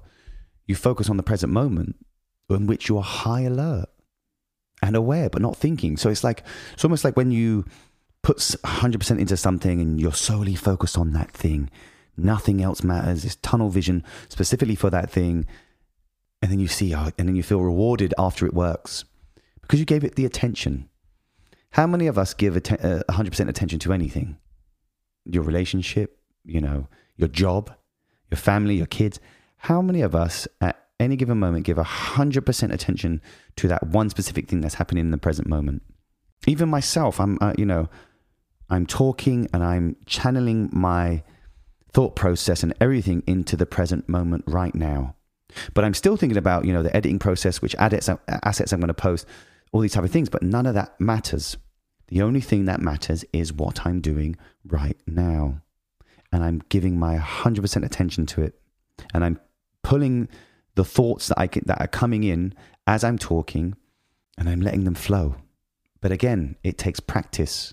you 0.66 0.74
focus 0.74 1.08
on 1.08 1.16
the 1.16 1.22
present 1.22 1.52
moment, 1.52 1.96
in 2.50 2.66
which 2.66 2.88
you 2.88 2.96
are 2.96 3.02
high 3.02 3.42
alert 3.42 3.88
and 4.82 4.94
aware, 4.96 5.30
but 5.30 5.42
not 5.42 5.56
thinking. 5.56 5.96
So 5.96 6.10
it's 6.10 6.24
like 6.24 6.42
it's 6.74 6.84
almost 6.84 7.04
like 7.04 7.16
when 7.16 7.30
you 7.30 7.64
puts 8.26 8.56
100% 8.56 9.20
into 9.20 9.36
something 9.36 9.80
and 9.80 10.00
you're 10.00 10.12
solely 10.12 10.56
focused 10.56 10.98
on 10.98 11.12
that 11.12 11.30
thing. 11.30 11.70
Nothing 12.16 12.60
else 12.60 12.82
matters. 12.82 13.24
It's 13.24 13.36
tunnel 13.36 13.68
vision 13.68 14.02
specifically 14.28 14.74
for 14.74 14.90
that 14.90 15.08
thing. 15.08 15.46
And 16.42 16.50
then 16.50 16.58
you 16.58 16.66
see, 16.66 16.92
and 16.92 17.12
then 17.16 17.36
you 17.36 17.44
feel 17.44 17.60
rewarded 17.60 18.12
after 18.18 18.44
it 18.44 18.52
works 18.52 19.04
because 19.62 19.78
you 19.78 19.86
gave 19.86 20.02
it 20.02 20.16
the 20.16 20.24
attention. 20.24 20.88
How 21.70 21.86
many 21.86 22.08
of 22.08 22.18
us 22.18 22.34
give 22.34 22.54
100% 22.54 23.46
uh, 23.46 23.48
attention 23.48 23.78
to 23.78 23.92
anything? 23.92 24.38
Your 25.24 25.44
relationship, 25.44 26.18
you 26.44 26.60
know, 26.60 26.88
your 27.16 27.28
job, 27.28 27.72
your 28.28 28.38
family, 28.38 28.74
your 28.74 28.86
kids. 28.86 29.20
How 29.58 29.80
many 29.80 30.00
of 30.00 30.16
us 30.16 30.48
at 30.60 30.88
any 30.98 31.14
given 31.14 31.38
moment 31.38 31.64
give 31.64 31.76
100% 31.76 32.72
attention 32.72 33.22
to 33.54 33.68
that 33.68 33.86
one 33.86 34.10
specific 34.10 34.48
thing 34.48 34.62
that's 34.62 34.74
happening 34.74 35.04
in 35.04 35.12
the 35.12 35.16
present 35.16 35.46
moment? 35.46 35.82
Even 36.48 36.68
myself, 36.68 37.20
I'm, 37.20 37.38
uh, 37.40 37.52
you 37.56 37.64
know, 37.64 37.88
I'm 38.68 38.86
talking 38.86 39.48
and 39.52 39.62
I'm 39.62 39.96
channeling 40.06 40.70
my 40.72 41.22
thought 41.92 42.16
process 42.16 42.62
and 42.62 42.74
everything 42.80 43.22
into 43.26 43.56
the 43.56 43.66
present 43.66 44.08
moment 44.08 44.44
right 44.46 44.74
now. 44.74 45.14
But 45.72 45.84
I'm 45.84 45.94
still 45.94 46.16
thinking 46.16 46.36
about, 46.36 46.64
you 46.64 46.72
know, 46.72 46.82
the 46.82 46.94
editing 46.94 47.18
process, 47.18 47.62
which 47.62 47.74
assets, 47.76 48.10
assets 48.28 48.72
I'm 48.72 48.80
going 48.80 48.88
to 48.88 48.94
post, 48.94 49.26
all 49.72 49.80
these 49.80 49.92
type 49.92 50.04
of 50.04 50.10
things, 50.10 50.28
but 50.28 50.42
none 50.42 50.66
of 50.66 50.74
that 50.74 51.00
matters. 51.00 51.56
The 52.08 52.22
only 52.22 52.40
thing 52.40 52.66
that 52.66 52.80
matters 52.80 53.24
is 53.32 53.52
what 53.52 53.86
I'm 53.86 54.00
doing 54.00 54.36
right 54.66 54.96
now. 55.06 55.60
And 56.32 56.44
I'm 56.44 56.62
giving 56.68 56.98
my 56.98 57.16
100% 57.18 57.84
attention 57.84 58.26
to 58.26 58.42
it. 58.42 58.60
And 59.14 59.24
I'm 59.24 59.40
pulling 59.82 60.28
the 60.74 60.84
thoughts 60.84 61.28
that 61.28 61.38
I 61.38 61.46
can, 61.46 61.62
that 61.66 61.80
are 61.80 61.88
coming 61.88 62.24
in 62.24 62.54
as 62.86 63.04
I'm 63.04 63.18
talking 63.18 63.74
and 64.36 64.48
I'm 64.48 64.60
letting 64.60 64.84
them 64.84 64.94
flow. 64.94 65.36
But 66.00 66.12
again, 66.12 66.56
it 66.62 66.78
takes 66.78 67.00
practice 67.00 67.72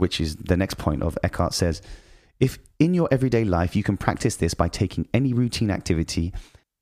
which 0.00 0.20
is 0.20 0.36
the 0.36 0.56
next 0.56 0.78
point 0.78 1.02
of 1.02 1.18
Eckhart 1.22 1.54
says, 1.54 1.82
if 2.38 2.58
in 2.78 2.94
your 2.94 3.08
everyday 3.10 3.44
life 3.44 3.76
you 3.76 3.82
can 3.82 3.96
practice 3.96 4.36
this 4.36 4.54
by 4.54 4.68
taking 4.68 5.06
any 5.12 5.32
routine 5.32 5.70
activity 5.70 6.32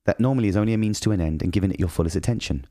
that 0.07 0.21
normally 0.21 0.49
is 0.49 0.57
only 0.57 0.73
a 0.73 0.79
means 0.79 1.01
to 1.01 1.11
an 1.11 1.21
end 1.21 1.43
and 1.43 1.53
giving 1.53 1.71
it 1.71 1.81
your 1.81 1.89
fullest 1.89 2.17
attention, 2.17 2.67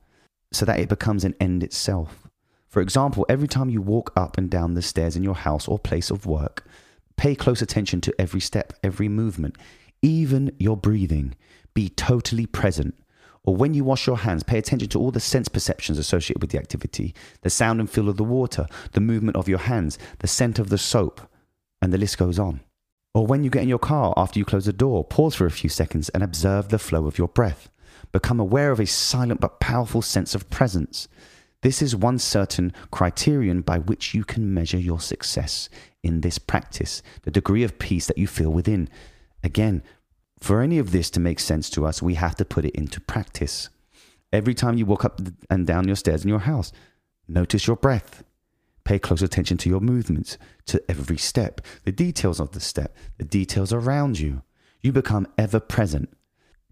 so 0.52 0.66
that 0.66 0.80
it 0.80 0.90
becomes 0.90 1.24
an 1.24 1.36
end 1.40 1.64
itself. 1.64 2.28
For 2.68 2.82
example, 2.82 3.26
every 3.30 3.48
time 3.48 3.70
you 3.70 3.82
walk 3.82 4.12
up 4.16 4.38
and 4.38 4.50
down 4.50 4.74
the 4.74 4.82
stairs 4.82 5.16
in 5.16 5.24
your 5.24 5.36
house 5.36 5.68
or 5.68 5.78
place 5.78 6.10
of 6.10 6.26
work, 6.26 6.66
pay 7.16 7.36
close 7.36 7.62
attention 7.62 8.02
to 8.02 8.16
every 8.20 8.40
step, 8.40 8.74
every 8.84 9.10
movement. 9.10 9.56
even 10.02 10.52
your 10.60 10.78
breathing. 10.78 11.36
Be 11.74 11.90
totally 11.90 12.46
present. 12.46 12.96
Or 13.48 13.56
when 13.56 13.74
you 13.74 13.86
wash 13.86 14.06
your 14.06 14.18
hands, 14.18 14.44
pay 14.44 14.58
attention 14.58 14.90
to 14.90 15.00
all 15.00 15.10
the 15.10 15.22
sense 15.22 15.48
perceptions 15.48 15.98
associated 15.98 16.42
with 16.42 16.52
the 16.52 16.60
activity 16.60 17.16
the 17.44 17.50
sound 17.50 17.80
and 17.80 17.90
feel 17.90 18.10
of 18.10 18.18
the 18.18 18.24
water, 18.26 18.68
the 18.92 19.00
movement 19.00 19.38
of 19.38 19.48
your 19.48 19.60
hands, 19.60 19.98
the 20.20 20.28
scent 20.28 20.60
of 20.60 20.68
the 20.68 20.78
soap, 20.78 21.22
and 21.82 21.94
the 21.94 21.98
list 21.98 22.18
goes 22.18 22.38
on. 22.38 22.60
Or 23.14 23.26
when 23.26 23.46
you 23.46 23.50
get 23.50 23.64
in 23.64 23.70
your 23.70 23.80
car 23.80 24.14
after 24.18 24.38
you 24.38 24.44
close 24.44 24.66
the 24.66 24.74
door, 24.74 25.06
pause 25.06 25.34
for 25.34 25.46
a 25.46 25.52
few 25.52 25.70
seconds 25.70 26.10
and 26.10 26.24
observe 26.24 26.68
the 26.68 26.78
flow 26.78 27.08
of 27.08 27.18
your 27.18 27.30
breath. 27.30 27.70
Become 28.12 28.42
aware 28.42 28.72
of 28.72 28.82
a 28.82 28.86
silent 28.86 29.40
but 29.40 29.62
powerful 29.62 30.02
sense 30.02 30.36
of 30.36 30.50
presence. 30.50 31.08
This 31.62 31.82
is 31.82 31.96
one 31.96 32.20
certain 32.20 32.74
criterion 32.92 33.62
by 33.62 33.80
which 33.80 34.14
you 34.14 34.26
can 34.26 34.54
measure 34.54 34.78
your 34.78 35.00
success 35.00 35.70
in 36.04 36.20
this 36.20 36.38
practice, 36.38 37.02
the 37.24 37.32
degree 37.32 37.64
of 37.64 37.80
peace 37.80 38.08
that 38.08 38.18
you 38.18 38.28
feel 38.28 38.52
within. 38.52 38.90
Again, 39.42 39.84
for 40.40 40.62
any 40.62 40.78
of 40.78 40.92
this 40.92 41.10
to 41.12 41.20
make 41.20 41.40
sense 41.40 41.70
to 41.72 41.86
us, 41.86 42.02
we 42.02 42.16
have 42.16 42.36
to 42.36 42.46
put 42.46 42.66
it 42.66 42.76
into 42.76 43.02
practice. 43.02 43.70
Every 44.32 44.54
time 44.54 44.78
you 44.78 44.86
walk 44.86 45.06
up 45.06 45.22
and 45.50 45.66
down 45.66 45.88
your 45.88 45.96
stairs 45.96 46.24
in 46.24 46.30
your 46.30 46.40
house, 46.40 46.72
notice 47.28 47.66
your 47.66 47.76
breath. 47.76 48.24
Pay 48.84 49.00
close 49.00 49.22
attention 49.22 49.58
to 49.58 49.70
your 49.70 49.82
movements, 49.82 50.38
to 50.68 50.82
every 50.90 51.18
step, 51.18 51.62
the 51.84 51.92
details 51.92 52.40
of 52.40 52.52
the 52.52 52.60
step, 52.60 52.96
the 53.18 53.26
details 53.26 53.74
around 53.74 54.20
you. 54.20 54.44
You 54.82 54.92
become 54.92 55.28
ever 55.38 55.60
present. 55.60 56.10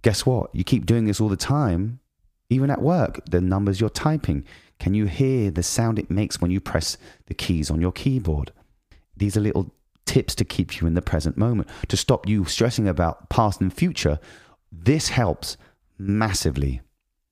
Guess 0.01 0.25
what? 0.25 0.53
You 0.55 0.63
keep 0.63 0.85
doing 0.85 1.05
this 1.05 1.19
all 1.19 1.27
the 1.27 1.35
time, 1.35 1.99
even 2.49 2.69
at 2.69 2.81
work, 2.81 3.19
the 3.25 3.41
numbers 3.41 3.81
you're 3.81 3.89
typing. 3.89 4.45
Can 4.79 4.93
you 4.93 5.07
hear 5.07 5.51
the 5.51 5.63
sound 5.63 5.97
it 5.97 6.11
makes 6.11 6.39
when 6.39 6.51
you 6.51 6.59
press 6.59 6.97
the 7.25 7.33
keys 7.33 7.71
on 7.71 7.81
your 7.81 7.91
keyboard? 7.91 8.51
These 9.17 9.35
are 9.35 9.41
little 9.41 9.73
tips 10.05 10.35
to 10.35 10.45
keep 10.45 10.79
you 10.79 10.87
in 10.87 10.93
the 10.93 11.01
present 11.01 11.37
moment, 11.37 11.69
to 11.87 11.97
stop 11.97 12.27
you 12.27 12.45
stressing 12.45 12.87
about 12.87 13.29
past 13.29 13.61
and 13.61 13.73
future. 13.73 14.19
This 14.71 15.09
helps 15.09 15.57
massively. 15.97 16.81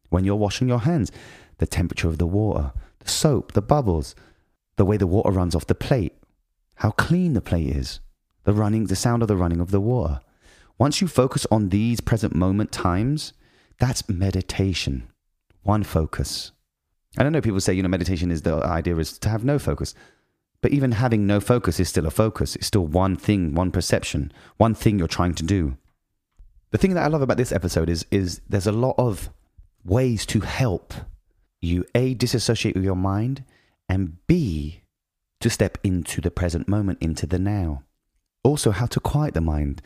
When 0.10 0.24
you're 0.24 0.36
washing 0.36 0.68
your 0.68 0.80
hands, 0.80 1.12
the 1.58 1.68
temperature 1.68 2.08
of 2.08 2.18
the 2.18 2.28
water, 2.28 2.72
the 3.00 3.10
soap, 3.10 3.54
the 3.54 3.62
bubbles, 3.62 4.16
the 4.76 4.86
way 4.86 4.98
the 4.98 5.08
water 5.08 5.32
runs 5.32 5.56
off 5.56 5.68
the 5.68 5.76
plate, 5.76 6.14
how 6.76 6.92
clean 6.92 7.34
the 7.34 7.42
plate 7.42 7.76
is, 7.76 8.00
the 8.44 8.54
running, 8.54 8.88
the 8.88 8.96
sound 8.96 9.22
of 9.22 9.28
the 9.28 9.38
running 9.38 9.60
of 9.60 9.72
the 9.72 9.82
water. 9.82 10.20
Once 10.78 11.02
you 11.02 11.08
focus 11.08 11.46
on 11.52 11.70
these 11.70 12.02
present 12.02 12.36
moment 12.36 12.72
times, 12.72 13.34
that's 13.80 14.10
meditation. 14.10 15.08
One 15.62 15.84
focus. 15.84 16.52
I 17.18 17.24
don't 17.24 17.32
know 17.32 17.42
people 17.42 17.62
say, 17.62 17.74
you 17.74 17.84
know, 17.84 17.90
meditation 17.90 18.32
is 18.32 18.42
the 18.42 18.56
idea 18.56 18.98
is 18.98 19.18
to 19.20 19.30
have 19.30 19.46
no 19.46 19.60
focus. 19.60 19.94
But 20.64 20.72
even 20.72 20.94
having 20.94 21.28
no 21.28 21.42
focus 21.42 21.78
is 21.82 21.90
still 21.90 22.06
a 22.08 22.10
focus. 22.10 22.56
It's 22.56 22.68
still 22.68 22.88
one 22.88 23.18
thing, 23.18 23.54
one 23.54 23.70
perception, 23.70 24.32
one 24.56 24.74
thing 24.74 24.98
you're 24.98 25.10
trying 25.10 25.36
to 25.36 25.44
do. 25.44 25.78
The 26.72 26.78
thing 26.78 26.94
that 26.94 27.04
I 27.04 27.08
love 27.08 27.22
about 27.22 27.36
this 27.36 27.52
episode 27.52 27.90
is 27.90 28.06
is 28.12 28.40
there's 28.48 28.66
a 28.66 28.72
lot 28.72 28.96
of 28.98 29.30
ways 29.84 30.26
to 30.28 30.40
help 30.40 30.94
you 31.60 31.84
a 31.94 32.14
disassociate 32.14 32.76
with 32.76 32.86
your 32.86 32.96
mind 32.96 33.44
and 33.90 34.26
b 34.26 34.84
to 35.42 35.50
step 35.50 35.78
into 35.84 36.22
the 36.22 36.32
present 36.32 36.70
moment, 36.70 37.00
into 37.02 37.28
the 37.28 37.40
now. 37.40 37.84
Also 38.42 38.72
how 38.72 38.86
to 38.86 39.02
quiet 39.02 39.34
the 39.34 39.42
mind, 39.42 39.82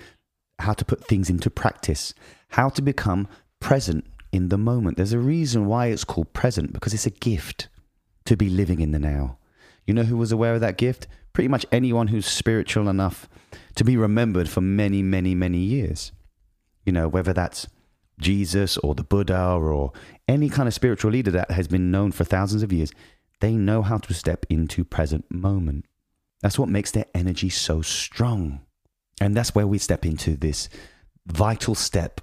how 0.60 0.74
to 0.74 0.86
put 0.86 1.04
things 1.04 1.28
into 1.28 1.50
practice, 1.50 2.14
how 2.50 2.70
to 2.70 2.84
become 2.84 3.28
present 3.60 4.06
in 4.32 4.50
the 4.50 4.60
moment. 4.60 4.98
There's 4.98 5.12
a 5.12 5.18
reason 5.18 5.66
why 5.66 5.88
it's 5.88 6.04
called 6.04 6.34
present 6.34 6.72
because 6.72 6.94
it's 6.94 7.08
a 7.08 7.22
gift 7.32 7.68
to 8.26 8.38
be 8.38 8.48
living 8.48 8.80
in 8.80 8.92
the 8.92 9.00
now. 9.00 9.40
You 9.88 9.94
know 9.94 10.04
who 10.04 10.18
was 10.18 10.32
aware 10.32 10.54
of 10.54 10.62
that 10.62 10.78
gift? 10.78 11.08
Pretty 11.34 11.48
much 11.48 11.66
anyone 11.72 12.10
who's 12.10 12.26
spiritual 12.26 12.90
enough 12.90 13.28
to 13.76 13.84
be 13.84 13.98
remembered 13.98 14.50
for 14.50 14.62
many, 14.62 15.02
many, 15.02 15.34
many 15.34 15.60
years. 15.60 16.12
You 16.86 16.92
know, 16.92 17.08
whether 17.08 17.34
that's 17.34 17.68
Jesus 18.20 18.78
or 18.78 18.96
the 18.96 19.04
Buddha 19.04 19.54
or 19.54 19.94
any 20.28 20.50
kind 20.50 20.68
of 20.68 20.74
spiritual 20.74 21.12
leader 21.12 21.32
that 21.32 21.52
has 21.52 21.68
been 21.68 21.90
known 21.90 22.12
for 22.12 22.24
thousands 22.24 22.64
of 22.64 22.74
years, 22.74 22.92
they 23.40 23.54
know 23.54 23.82
how 23.82 23.98
to 23.98 24.14
step 24.14 24.46
into 24.50 24.84
present 24.84 25.26
moment. 25.32 25.86
That's 26.42 26.60
what 26.60 26.70
makes 26.70 26.92
their 26.92 27.06
energy 27.16 27.50
so 27.50 27.82
strong. 27.82 28.62
And 29.22 29.36
that's 29.36 29.56
where 29.56 29.68
we 29.68 29.78
step 29.78 30.06
into 30.06 30.36
this 30.36 30.70
vital 31.26 31.76
step 31.76 32.22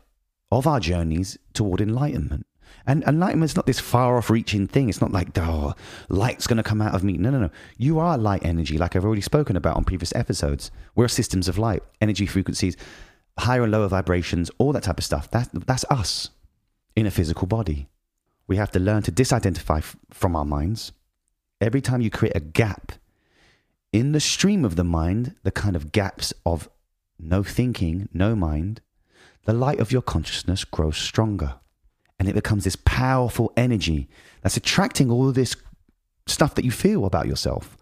of 0.50 0.66
our 0.66 0.80
journeys 0.80 1.38
toward 1.52 1.80
enlightenment. 1.80 2.46
And 2.86 3.02
enlightenment's 3.04 3.56
not 3.56 3.66
this 3.66 3.80
far 3.80 4.16
off 4.16 4.28
reaching 4.30 4.66
thing. 4.66 4.88
It's 4.88 5.00
not 5.00 5.12
like, 5.12 5.36
oh, 5.38 5.74
light's 6.08 6.46
going 6.46 6.58
to 6.58 6.62
come 6.62 6.82
out 6.82 6.94
of 6.94 7.02
me. 7.02 7.14
No, 7.14 7.30
no, 7.30 7.40
no. 7.40 7.50
You 7.78 7.98
are 7.98 8.18
light 8.18 8.44
energy, 8.44 8.76
like 8.76 8.94
I've 8.94 9.04
already 9.04 9.22
spoken 9.22 9.56
about 9.56 9.76
on 9.76 9.84
previous 9.84 10.14
episodes. 10.14 10.70
We're 10.94 11.08
systems 11.08 11.48
of 11.48 11.56
light, 11.56 11.82
energy 12.00 12.26
frequencies, 12.26 12.76
higher 13.38 13.62
and 13.62 13.72
lower 13.72 13.88
vibrations, 13.88 14.50
all 14.58 14.72
that 14.72 14.82
type 14.82 14.98
of 14.98 15.04
stuff. 15.04 15.30
That, 15.30 15.48
that's 15.66 15.84
us 15.90 16.30
in 16.94 17.06
a 17.06 17.10
physical 17.10 17.46
body. 17.46 17.88
We 18.46 18.56
have 18.56 18.70
to 18.72 18.80
learn 18.80 19.02
to 19.04 19.12
disidentify 19.12 19.78
f- 19.78 19.96
from 20.10 20.36
our 20.36 20.44
minds. 20.44 20.92
Every 21.60 21.80
time 21.80 22.02
you 22.02 22.10
create 22.10 22.36
a 22.36 22.40
gap 22.40 22.92
in 23.92 24.12
the 24.12 24.20
stream 24.20 24.64
of 24.64 24.76
the 24.76 24.84
mind, 24.84 25.34
the 25.42 25.50
kind 25.50 25.74
of 25.74 25.92
gaps 25.92 26.34
of 26.44 26.68
no 27.18 27.42
thinking, 27.42 28.08
no 28.12 28.36
mind, 28.36 28.82
the 29.44 29.52
light 29.54 29.80
of 29.80 29.92
your 29.92 30.02
consciousness 30.02 30.64
grows 30.64 30.98
stronger 30.98 31.54
and 32.24 32.30
it 32.30 32.34
becomes 32.34 32.64
this 32.64 32.76
powerful 32.86 33.52
energy 33.54 34.08
that's 34.40 34.56
attracting 34.56 35.10
all 35.10 35.28
of 35.28 35.34
this 35.34 35.54
stuff 36.26 36.54
that 36.54 36.64
you 36.64 36.70
feel 36.70 37.04
about 37.04 37.26
yourself. 37.26 37.76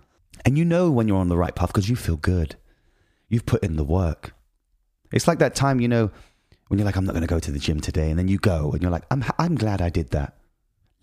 And 0.44 0.58
you 0.58 0.64
know 0.64 0.90
when 0.90 1.06
you're 1.06 1.18
on 1.18 1.28
the 1.28 1.36
right 1.36 1.54
path 1.54 1.68
because 1.68 1.88
you 1.88 1.94
feel 1.94 2.16
good. 2.16 2.56
You've 3.28 3.46
put 3.46 3.62
in 3.62 3.76
the 3.76 3.84
work. 3.84 4.34
It's 5.12 5.28
like 5.28 5.38
that 5.38 5.54
time, 5.54 5.80
you 5.80 5.86
know, 5.86 6.10
when 6.66 6.78
you're 6.78 6.86
like, 6.86 6.96
I'm 6.96 7.04
not 7.04 7.12
going 7.12 7.22
to 7.22 7.28
go 7.28 7.38
to 7.38 7.52
the 7.52 7.60
gym 7.60 7.80
today. 7.80 8.10
And 8.10 8.18
then 8.18 8.26
you 8.26 8.38
go 8.38 8.72
and 8.72 8.82
you're 8.82 8.90
like, 8.90 9.04
I'm, 9.12 9.24
I'm 9.38 9.54
glad 9.54 9.80
I 9.80 9.90
did 9.90 10.10
that. 10.10 10.36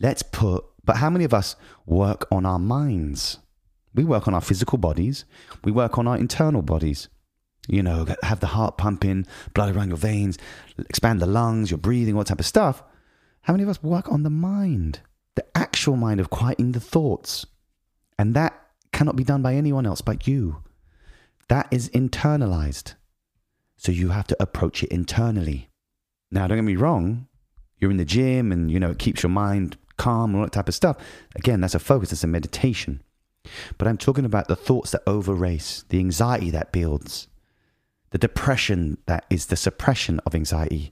Let's 0.01 0.21
put, 0.21 0.65
but 0.83 0.97
how 0.97 1.09
many 1.09 1.23
of 1.23 1.33
us 1.33 1.55
work 1.85 2.27
on 2.29 2.45
our 2.45 2.59
minds? 2.59 3.37
We 3.95 4.03
work 4.03 4.27
on 4.27 4.33
our 4.33 4.41
physical 4.41 4.77
bodies, 4.77 5.23
we 5.63 5.71
work 5.71 5.97
on 5.97 6.07
our 6.07 6.17
internal 6.17 6.61
bodies. 6.61 7.07
You 7.69 7.83
know, 7.83 8.07
have 8.23 8.39
the 8.39 8.47
heart 8.47 8.77
pumping, 8.77 9.27
blood 9.53 9.75
around 9.75 9.89
your 9.89 9.97
veins, 9.97 10.39
expand 10.89 11.21
the 11.21 11.27
lungs, 11.27 11.69
your 11.69 11.77
breathing, 11.77 12.17
all 12.17 12.23
type 12.23 12.39
of 12.39 12.45
stuff. 12.45 12.81
How 13.41 13.53
many 13.53 13.63
of 13.63 13.69
us 13.69 13.83
work 13.83 14.11
on 14.11 14.23
the 14.23 14.29
mind, 14.29 15.01
the 15.35 15.45
actual 15.55 15.95
mind 15.95 16.19
of 16.19 16.29
quieting 16.29 16.71
the 16.73 16.79
thoughts? 16.79 17.45
And 18.17 18.35
that 18.35 18.59
cannot 18.91 19.15
be 19.15 19.23
done 19.23 19.41
by 19.41 19.55
anyone 19.55 19.85
else 19.85 20.01
but 20.01 20.27
you. 20.27 20.63
That 21.47 21.67
is 21.71 21.89
internalized. 21.89 22.95
So 23.77 23.91
you 23.91 24.09
have 24.09 24.27
to 24.27 24.37
approach 24.39 24.83
it 24.83 24.91
internally. 24.91 25.69
Now, 26.31 26.47
don't 26.47 26.57
get 26.57 26.63
me 26.63 26.75
wrong, 26.75 27.27
you're 27.79 27.91
in 27.91 27.97
the 27.97 28.05
gym 28.05 28.51
and 28.51 28.69
you 28.69 28.79
know 28.79 28.91
it 28.91 28.99
keeps 28.99 29.23
your 29.23 29.29
mind 29.31 29.77
calm 29.97 30.31
and 30.31 30.39
all 30.39 30.45
that 30.45 30.51
type 30.51 30.67
of 30.67 30.75
stuff. 30.75 30.97
Again, 31.35 31.61
that's 31.61 31.75
a 31.75 31.79
focus, 31.79 32.09
that's 32.09 32.23
a 32.23 32.27
meditation. 32.27 33.01
But 33.77 33.87
I'm 33.87 33.97
talking 33.97 34.25
about 34.25 34.47
the 34.47 34.55
thoughts 34.55 34.91
that 34.91 35.03
over 35.07 35.33
race, 35.33 35.85
the 35.89 35.99
anxiety 35.99 36.49
that 36.51 36.71
builds, 36.71 37.27
the 38.11 38.17
depression 38.17 38.97
that 39.05 39.25
is 39.29 39.47
the 39.47 39.55
suppression 39.55 40.19
of 40.25 40.35
anxiety, 40.35 40.91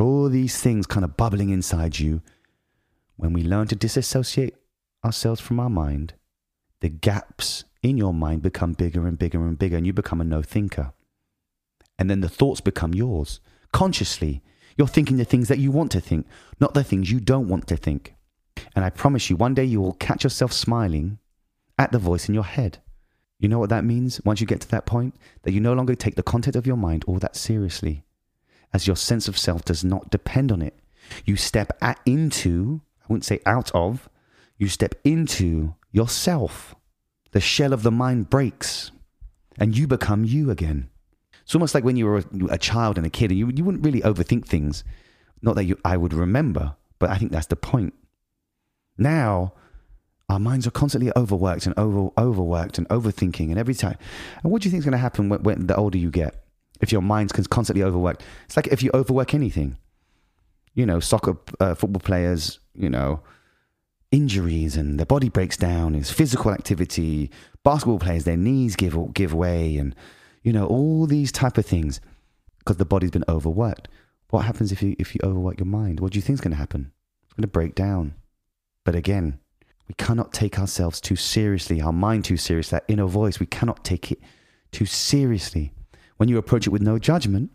all 0.00 0.28
these 0.28 0.60
things 0.60 0.86
kind 0.86 1.04
of 1.04 1.16
bubbling 1.16 1.50
inside 1.50 1.98
you, 1.98 2.22
when 3.16 3.32
we 3.32 3.42
learn 3.42 3.66
to 3.68 3.76
disassociate 3.76 4.54
ourselves 5.04 5.40
from 5.40 5.60
our 5.60 5.70
mind, 5.70 6.14
the 6.80 6.88
gaps 6.88 7.64
in 7.82 7.96
your 7.96 8.14
mind 8.14 8.42
become 8.42 8.72
bigger 8.72 9.06
and 9.06 9.18
bigger 9.18 9.46
and 9.46 9.58
bigger, 9.58 9.76
and 9.76 9.86
you 9.86 9.92
become 9.92 10.20
a 10.20 10.24
no 10.24 10.42
thinker. 10.42 10.92
And 11.98 12.08
then 12.08 12.20
the 12.20 12.28
thoughts 12.28 12.60
become 12.60 12.94
yours 12.94 13.40
consciously. 13.72 14.42
You're 14.76 14.86
thinking 14.86 15.16
the 15.16 15.24
things 15.24 15.48
that 15.48 15.58
you 15.58 15.70
want 15.70 15.90
to 15.92 16.00
think, 16.00 16.26
not 16.60 16.74
the 16.74 16.84
things 16.84 17.10
you 17.10 17.20
don't 17.20 17.48
want 17.48 17.66
to 17.68 17.76
think. 17.76 18.14
And 18.74 18.84
I 18.84 18.90
promise 18.90 19.28
you, 19.28 19.36
one 19.36 19.54
day 19.54 19.64
you 19.64 19.80
will 19.80 19.94
catch 19.94 20.24
yourself 20.24 20.52
smiling 20.52 21.18
at 21.78 21.92
the 21.92 21.98
voice 21.98 22.28
in 22.28 22.34
your 22.34 22.44
head. 22.44 22.78
You 23.38 23.48
know 23.48 23.58
what 23.58 23.70
that 23.70 23.84
means 23.84 24.20
once 24.24 24.40
you 24.40 24.46
get 24.46 24.60
to 24.60 24.68
that 24.68 24.86
point? 24.86 25.14
That 25.42 25.52
you 25.52 25.60
no 25.60 25.72
longer 25.72 25.94
take 25.94 26.14
the 26.14 26.22
content 26.22 26.56
of 26.56 26.66
your 26.66 26.76
mind 26.76 27.04
all 27.06 27.18
that 27.18 27.36
seriously 27.36 28.04
as 28.72 28.86
your 28.86 28.96
sense 28.96 29.28
of 29.28 29.38
self 29.38 29.64
does 29.64 29.84
not 29.84 30.10
depend 30.10 30.52
on 30.52 30.62
it. 30.62 30.78
You 31.24 31.36
step 31.36 31.72
at, 31.80 31.98
into, 32.06 32.82
I 33.02 33.06
wouldn't 33.08 33.24
say 33.24 33.40
out 33.46 33.70
of, 33.74 34.08
you 34.58 34.68
step 34.68 34.94
into 35.04 35.74
yourself. 35.90 36.74
The 37.32 37.40
shell 37.40 37.72
of 37.72 37.82
the 37.82 37.90
mind 37.90 38.30
breaks 38.30 38.90
and 39.58 39.76
you 39.76 39.86
become 39.86 40.24
you 40.24 40.50
again. 40.50 40.90
It's 41.42 41.54
almost 41.54 41.74
like 41.74 41.84
when 41.84 41.96
you 41.96 42.06
were 42.06 42.24
a, 42.50 42.58
child 42.58 42.96
and 42.96 43.06
a 43.06 43.10
kid 43.10 43.30
and 43.30 43.38
you, 43.38 43.50
you 43.54 43.64
wouldn't 43.64 43.84
really 43.84 44.00
overthink 44.02 44.46
things. 44.46 44.84
Not 45.42 45.56
that 45.56 45.64
you, 45.64 45.78
I 45.84 45.96
would 45.96 46.12
remember, 46.12 46.76
but 46.98 47.10
I 47.10 47.16
think 47.16 47.32
that's 47.32 47.46
the 47.46 47.56
point. 47.56 47.94
Now, 48.96 49.54
our 50.28 50.38
minds 50.38 50.66
are 50.66 50.70
constantly 50.70 51.10
overworked 51.16 51.66
and 51.66 51.76
over, 51.76 52.10
overworked 52.16 52.78
and 52.78 52.88
overthinking 52.88 53.50
and 53.50 53.58
every 53.58 53.74
time. 53.74 53.98
And 54.42 54.52
what 54.52 54.62
do 54.62 54.68
you 54.68 54.70
think 54.70 54.80
is 54.80 54.84
going 54.84 54.92
to 54.92 54.98
happen 54.98 55.28
when, 55.28 55.42
when 55.42 55.66
the 55.66 55.74
older 55.74 55.98
you 55.98 56.10
get? 56.10 56.39
If 56.80 56.92
your 56.92 57.02
mind's 57.02 57.32
constantly 57.32 57.82
overworked. 57.82 58.22
It's 58.46 58.56
like 58.56 58.68
if 58.68 58.82
you 58.82 58.90
overwork 58.94 59.34
anything, 59.34 59.76
you 60.74 60.86
know, 60.86 61.00
soccer, 61.00 61.36
uh, 61.58 61.74
football 61.74 62.00
players, 62.00 62.58
you 62.74 62.88
know, 62.88 63.20
injuries 64.12 64.76
and 64.76 64.98
their 64.98 65.06
body 65.06 65.28
breaks 65.28 65.56
down, 65.56 65.94
is 65.94 66.10
physical 66.10 66.50
activity. 66.52 67.30
Basketball 67.62 67.98
players, 67.98 68.24
their 68.24 68.36
knees 68.36 68.76
give 68.76 68.96
give 69.14 69.34
way, 69.34 69.76
and 69.76 69.94
you 70.42 70.52
know 70.52 70.66
all 70.66 71.06
these 71.06 71.30
type 71.32 71.58
of 71.58 71.66
things. 71.66 72.00
because 72.58 72.76
the 72.76 72.84
body's 72.84 73.10
been 73.10 73.24
overworked. 73.28 73.88
What 74.30 74.44
happens 74.44 74.70
if 74.72 74.82
you 74.82 74.94
if 74.98 75.14
you 75.14 75.20
overwork 75.24 75.58
your 75.58 75.66
mind? 75.66 76.00
What 76.00 76.12
do 76.12 76.18
you 76.18 76.22
think 76.22 76.34
is 76.34 76.40
going 76.40 76.52
to 76.52 76.56
happen? 76.56 76.92
It's 77.24 77.34
going 77.34 77.42
to 77.42 77.48
break 77.48 77.74
down. 77.74 78.14
But 78.84 78.94
again, 78.94 79.38
we 79.88 79.94
cannot 79.94 80.32
take 80.32 80.58
ourselves 80.58 81.00
too 81.00 81.16
seriously, 81.16 81.80
our 81.80 81.92
mind 81.92 82.24
too 82.24 82.36
seriously, 82.36 82.76
that 82.76 82.84
inner 82.92 83.06
voice, 83.06 83.40
we 83.40 83.46
cannot 83.46 83.84
take 83.84 84.12
it 84.12 84.20
too 84.70 84.86
seriously. 84.86 85.72
When 86.20 86.28
you 86.28 86.36
approach 86.36 86.66
it 86.66 86.70
with 86.70 86.82
no 86.82 86.98
judgment 86.98 87.50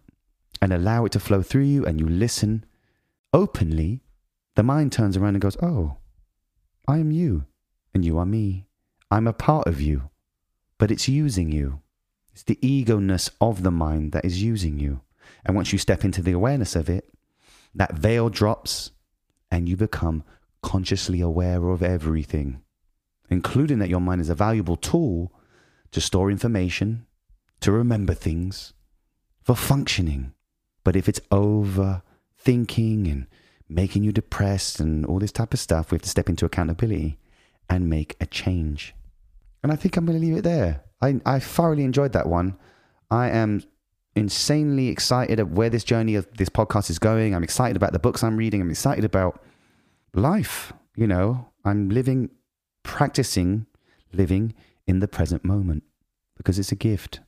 and 0.60 0.74
allow 0.74 1.06
it 1.06 1.12
to 1.12 1.20
flow 1.20 1.44
through 1.44 1.66
you 1.66 1.86
and 1.86 2.00
you 2.00 2.10
listen 2.10 2.66
openly, 3.32 4.02
the 4.56 4.64
mind 4.64 4.92
turns 4.92 5.16
around 5.16 5.36
and 5.36 5.42
goes, 5.42 5.56
Oh, 5.62 5.98
I 6.88 6.98
am 6.98 7.12
you 7.12 7.46
and 7.94 8.04
you 8.04 8.18
are 8.18 8.26
me. 8.26 8.66
I'm 9.12 9.28
a 9.28 9.34
part 9.34 9.68
of 9.68 9.82
you, 9.82 10.10
but 10.80 10.90
it's 10.90 11.08
using 11.08 11.52
you. 11.52 11.82
It's 12.34 12.42
the 12.42 12.58
ego 12.60 12.98
ness 12.98 13.30
of 13.40 13.62
the 13.62 13.70
mind 13.70 14.14
that 14.14 14.26
is 14.26 14.42
using 14.42 14.80
you. 14.80 15.02
And 15.46 15.56
once 15.56 15.72
you 15.72 15.78
step 15.78 16.04
into 16.04 16.24
the 16.24 16.32
awareness 16.32 16.76
of 16.76 16.90
it, 16.90 17.14
that 17.76 17.94
veil 17.94 18.30
drops 18.30 18.90
and 19.52 19.70
you 19.70 19.78
become 19.78 20.24
consciously 20.64 21.22
aware 21.22 21.68
of 21.68 21.84
everything, 21.84 22.64
including 23.30 23.78
that 23.78 23.90
your 23.90 24.02
mind 24.02 24.22
is 24.22 24.30
a 24.30 24.34
valuable 24.34 24.76
tool 24.76 25.32
to 25.92 26.02
store 26.02 26.32
information, 26.32 27.06
to 27.62 27.72
remember 27.72 28.14
things, 28.14 28.74
for 29.44 29.56
functioning. 29.56 30.34
But 30.84 30.96
if 30.96 31.10
it's 31.10 31.20
overthinking 31.32 33.12
and 33.12 33.28
making 33.68 34.04
you 34.04 34.12
depressed 34.12 34.80
and 34.80 35.06
all 35.06 35.20
this 35.20 35.32
type 35.32 35.54
of 35.54 35.60
stuff, 35.60 35.92
we 35.92 35.96
have 35.96 36.04
to 36.04 36.10
step 36.10 36.30
into 36.30 36.46
accountability 36.46 37.18
and 37.70 37.90
make 37.90 38.16
a 38.20 38.26
change. 38.26 38.94
And 39.64 39.72
I 39.72 39.76
think 39.76 39.98
I'm 39.98 40.06
going 40.06 40.20
to 40.20 40.26
leave 40.26 40.38
it 40.38 40.44
there. 40.44 40.84
I, 41.02 41.20
I 41.26 41.40
thoroughly 41.40 41.84
enjoyed 41.84 42.14
that 42.14 42.28
one. 42.28 42.58
I 43.10 43.30
am 43.30 43.64
insanely 44.16 44.90
excited 44.90 45.40
at 45.40 45.50
where 45.50 45.70
this 45.70 45.84
journey 45.84 46.16
of 46.16 46.28
this 46.38 46.50
podcast 46.50 46.90
is 46.90 47.00
going. 47.00 47.34
I'm 47.36 47.44
excited 47.44 47.76
about 47.76 47.92
the 47.92 48.00
books 48.00 48.24
I'm 48.24 48.38
reading. 48.38 48.62
I'm 48.62 48.70
excited 48.70 49.04
about 49.04 49.44
life. 50.14 50.72
You 50.96 51.08
know, 51.08 51.50
I'm 51.64 51.90
living, 51.90 52.30
practicing 52.84 53.66
living 54.14 54.54
in 54.88 55.00
the 55.00 55.08
present 55.08 55.44
moment 55.44 55.84
because 56.38 56.58
it's 56.60 56.72
a 56.72 56.76
gift. 56.76 57.20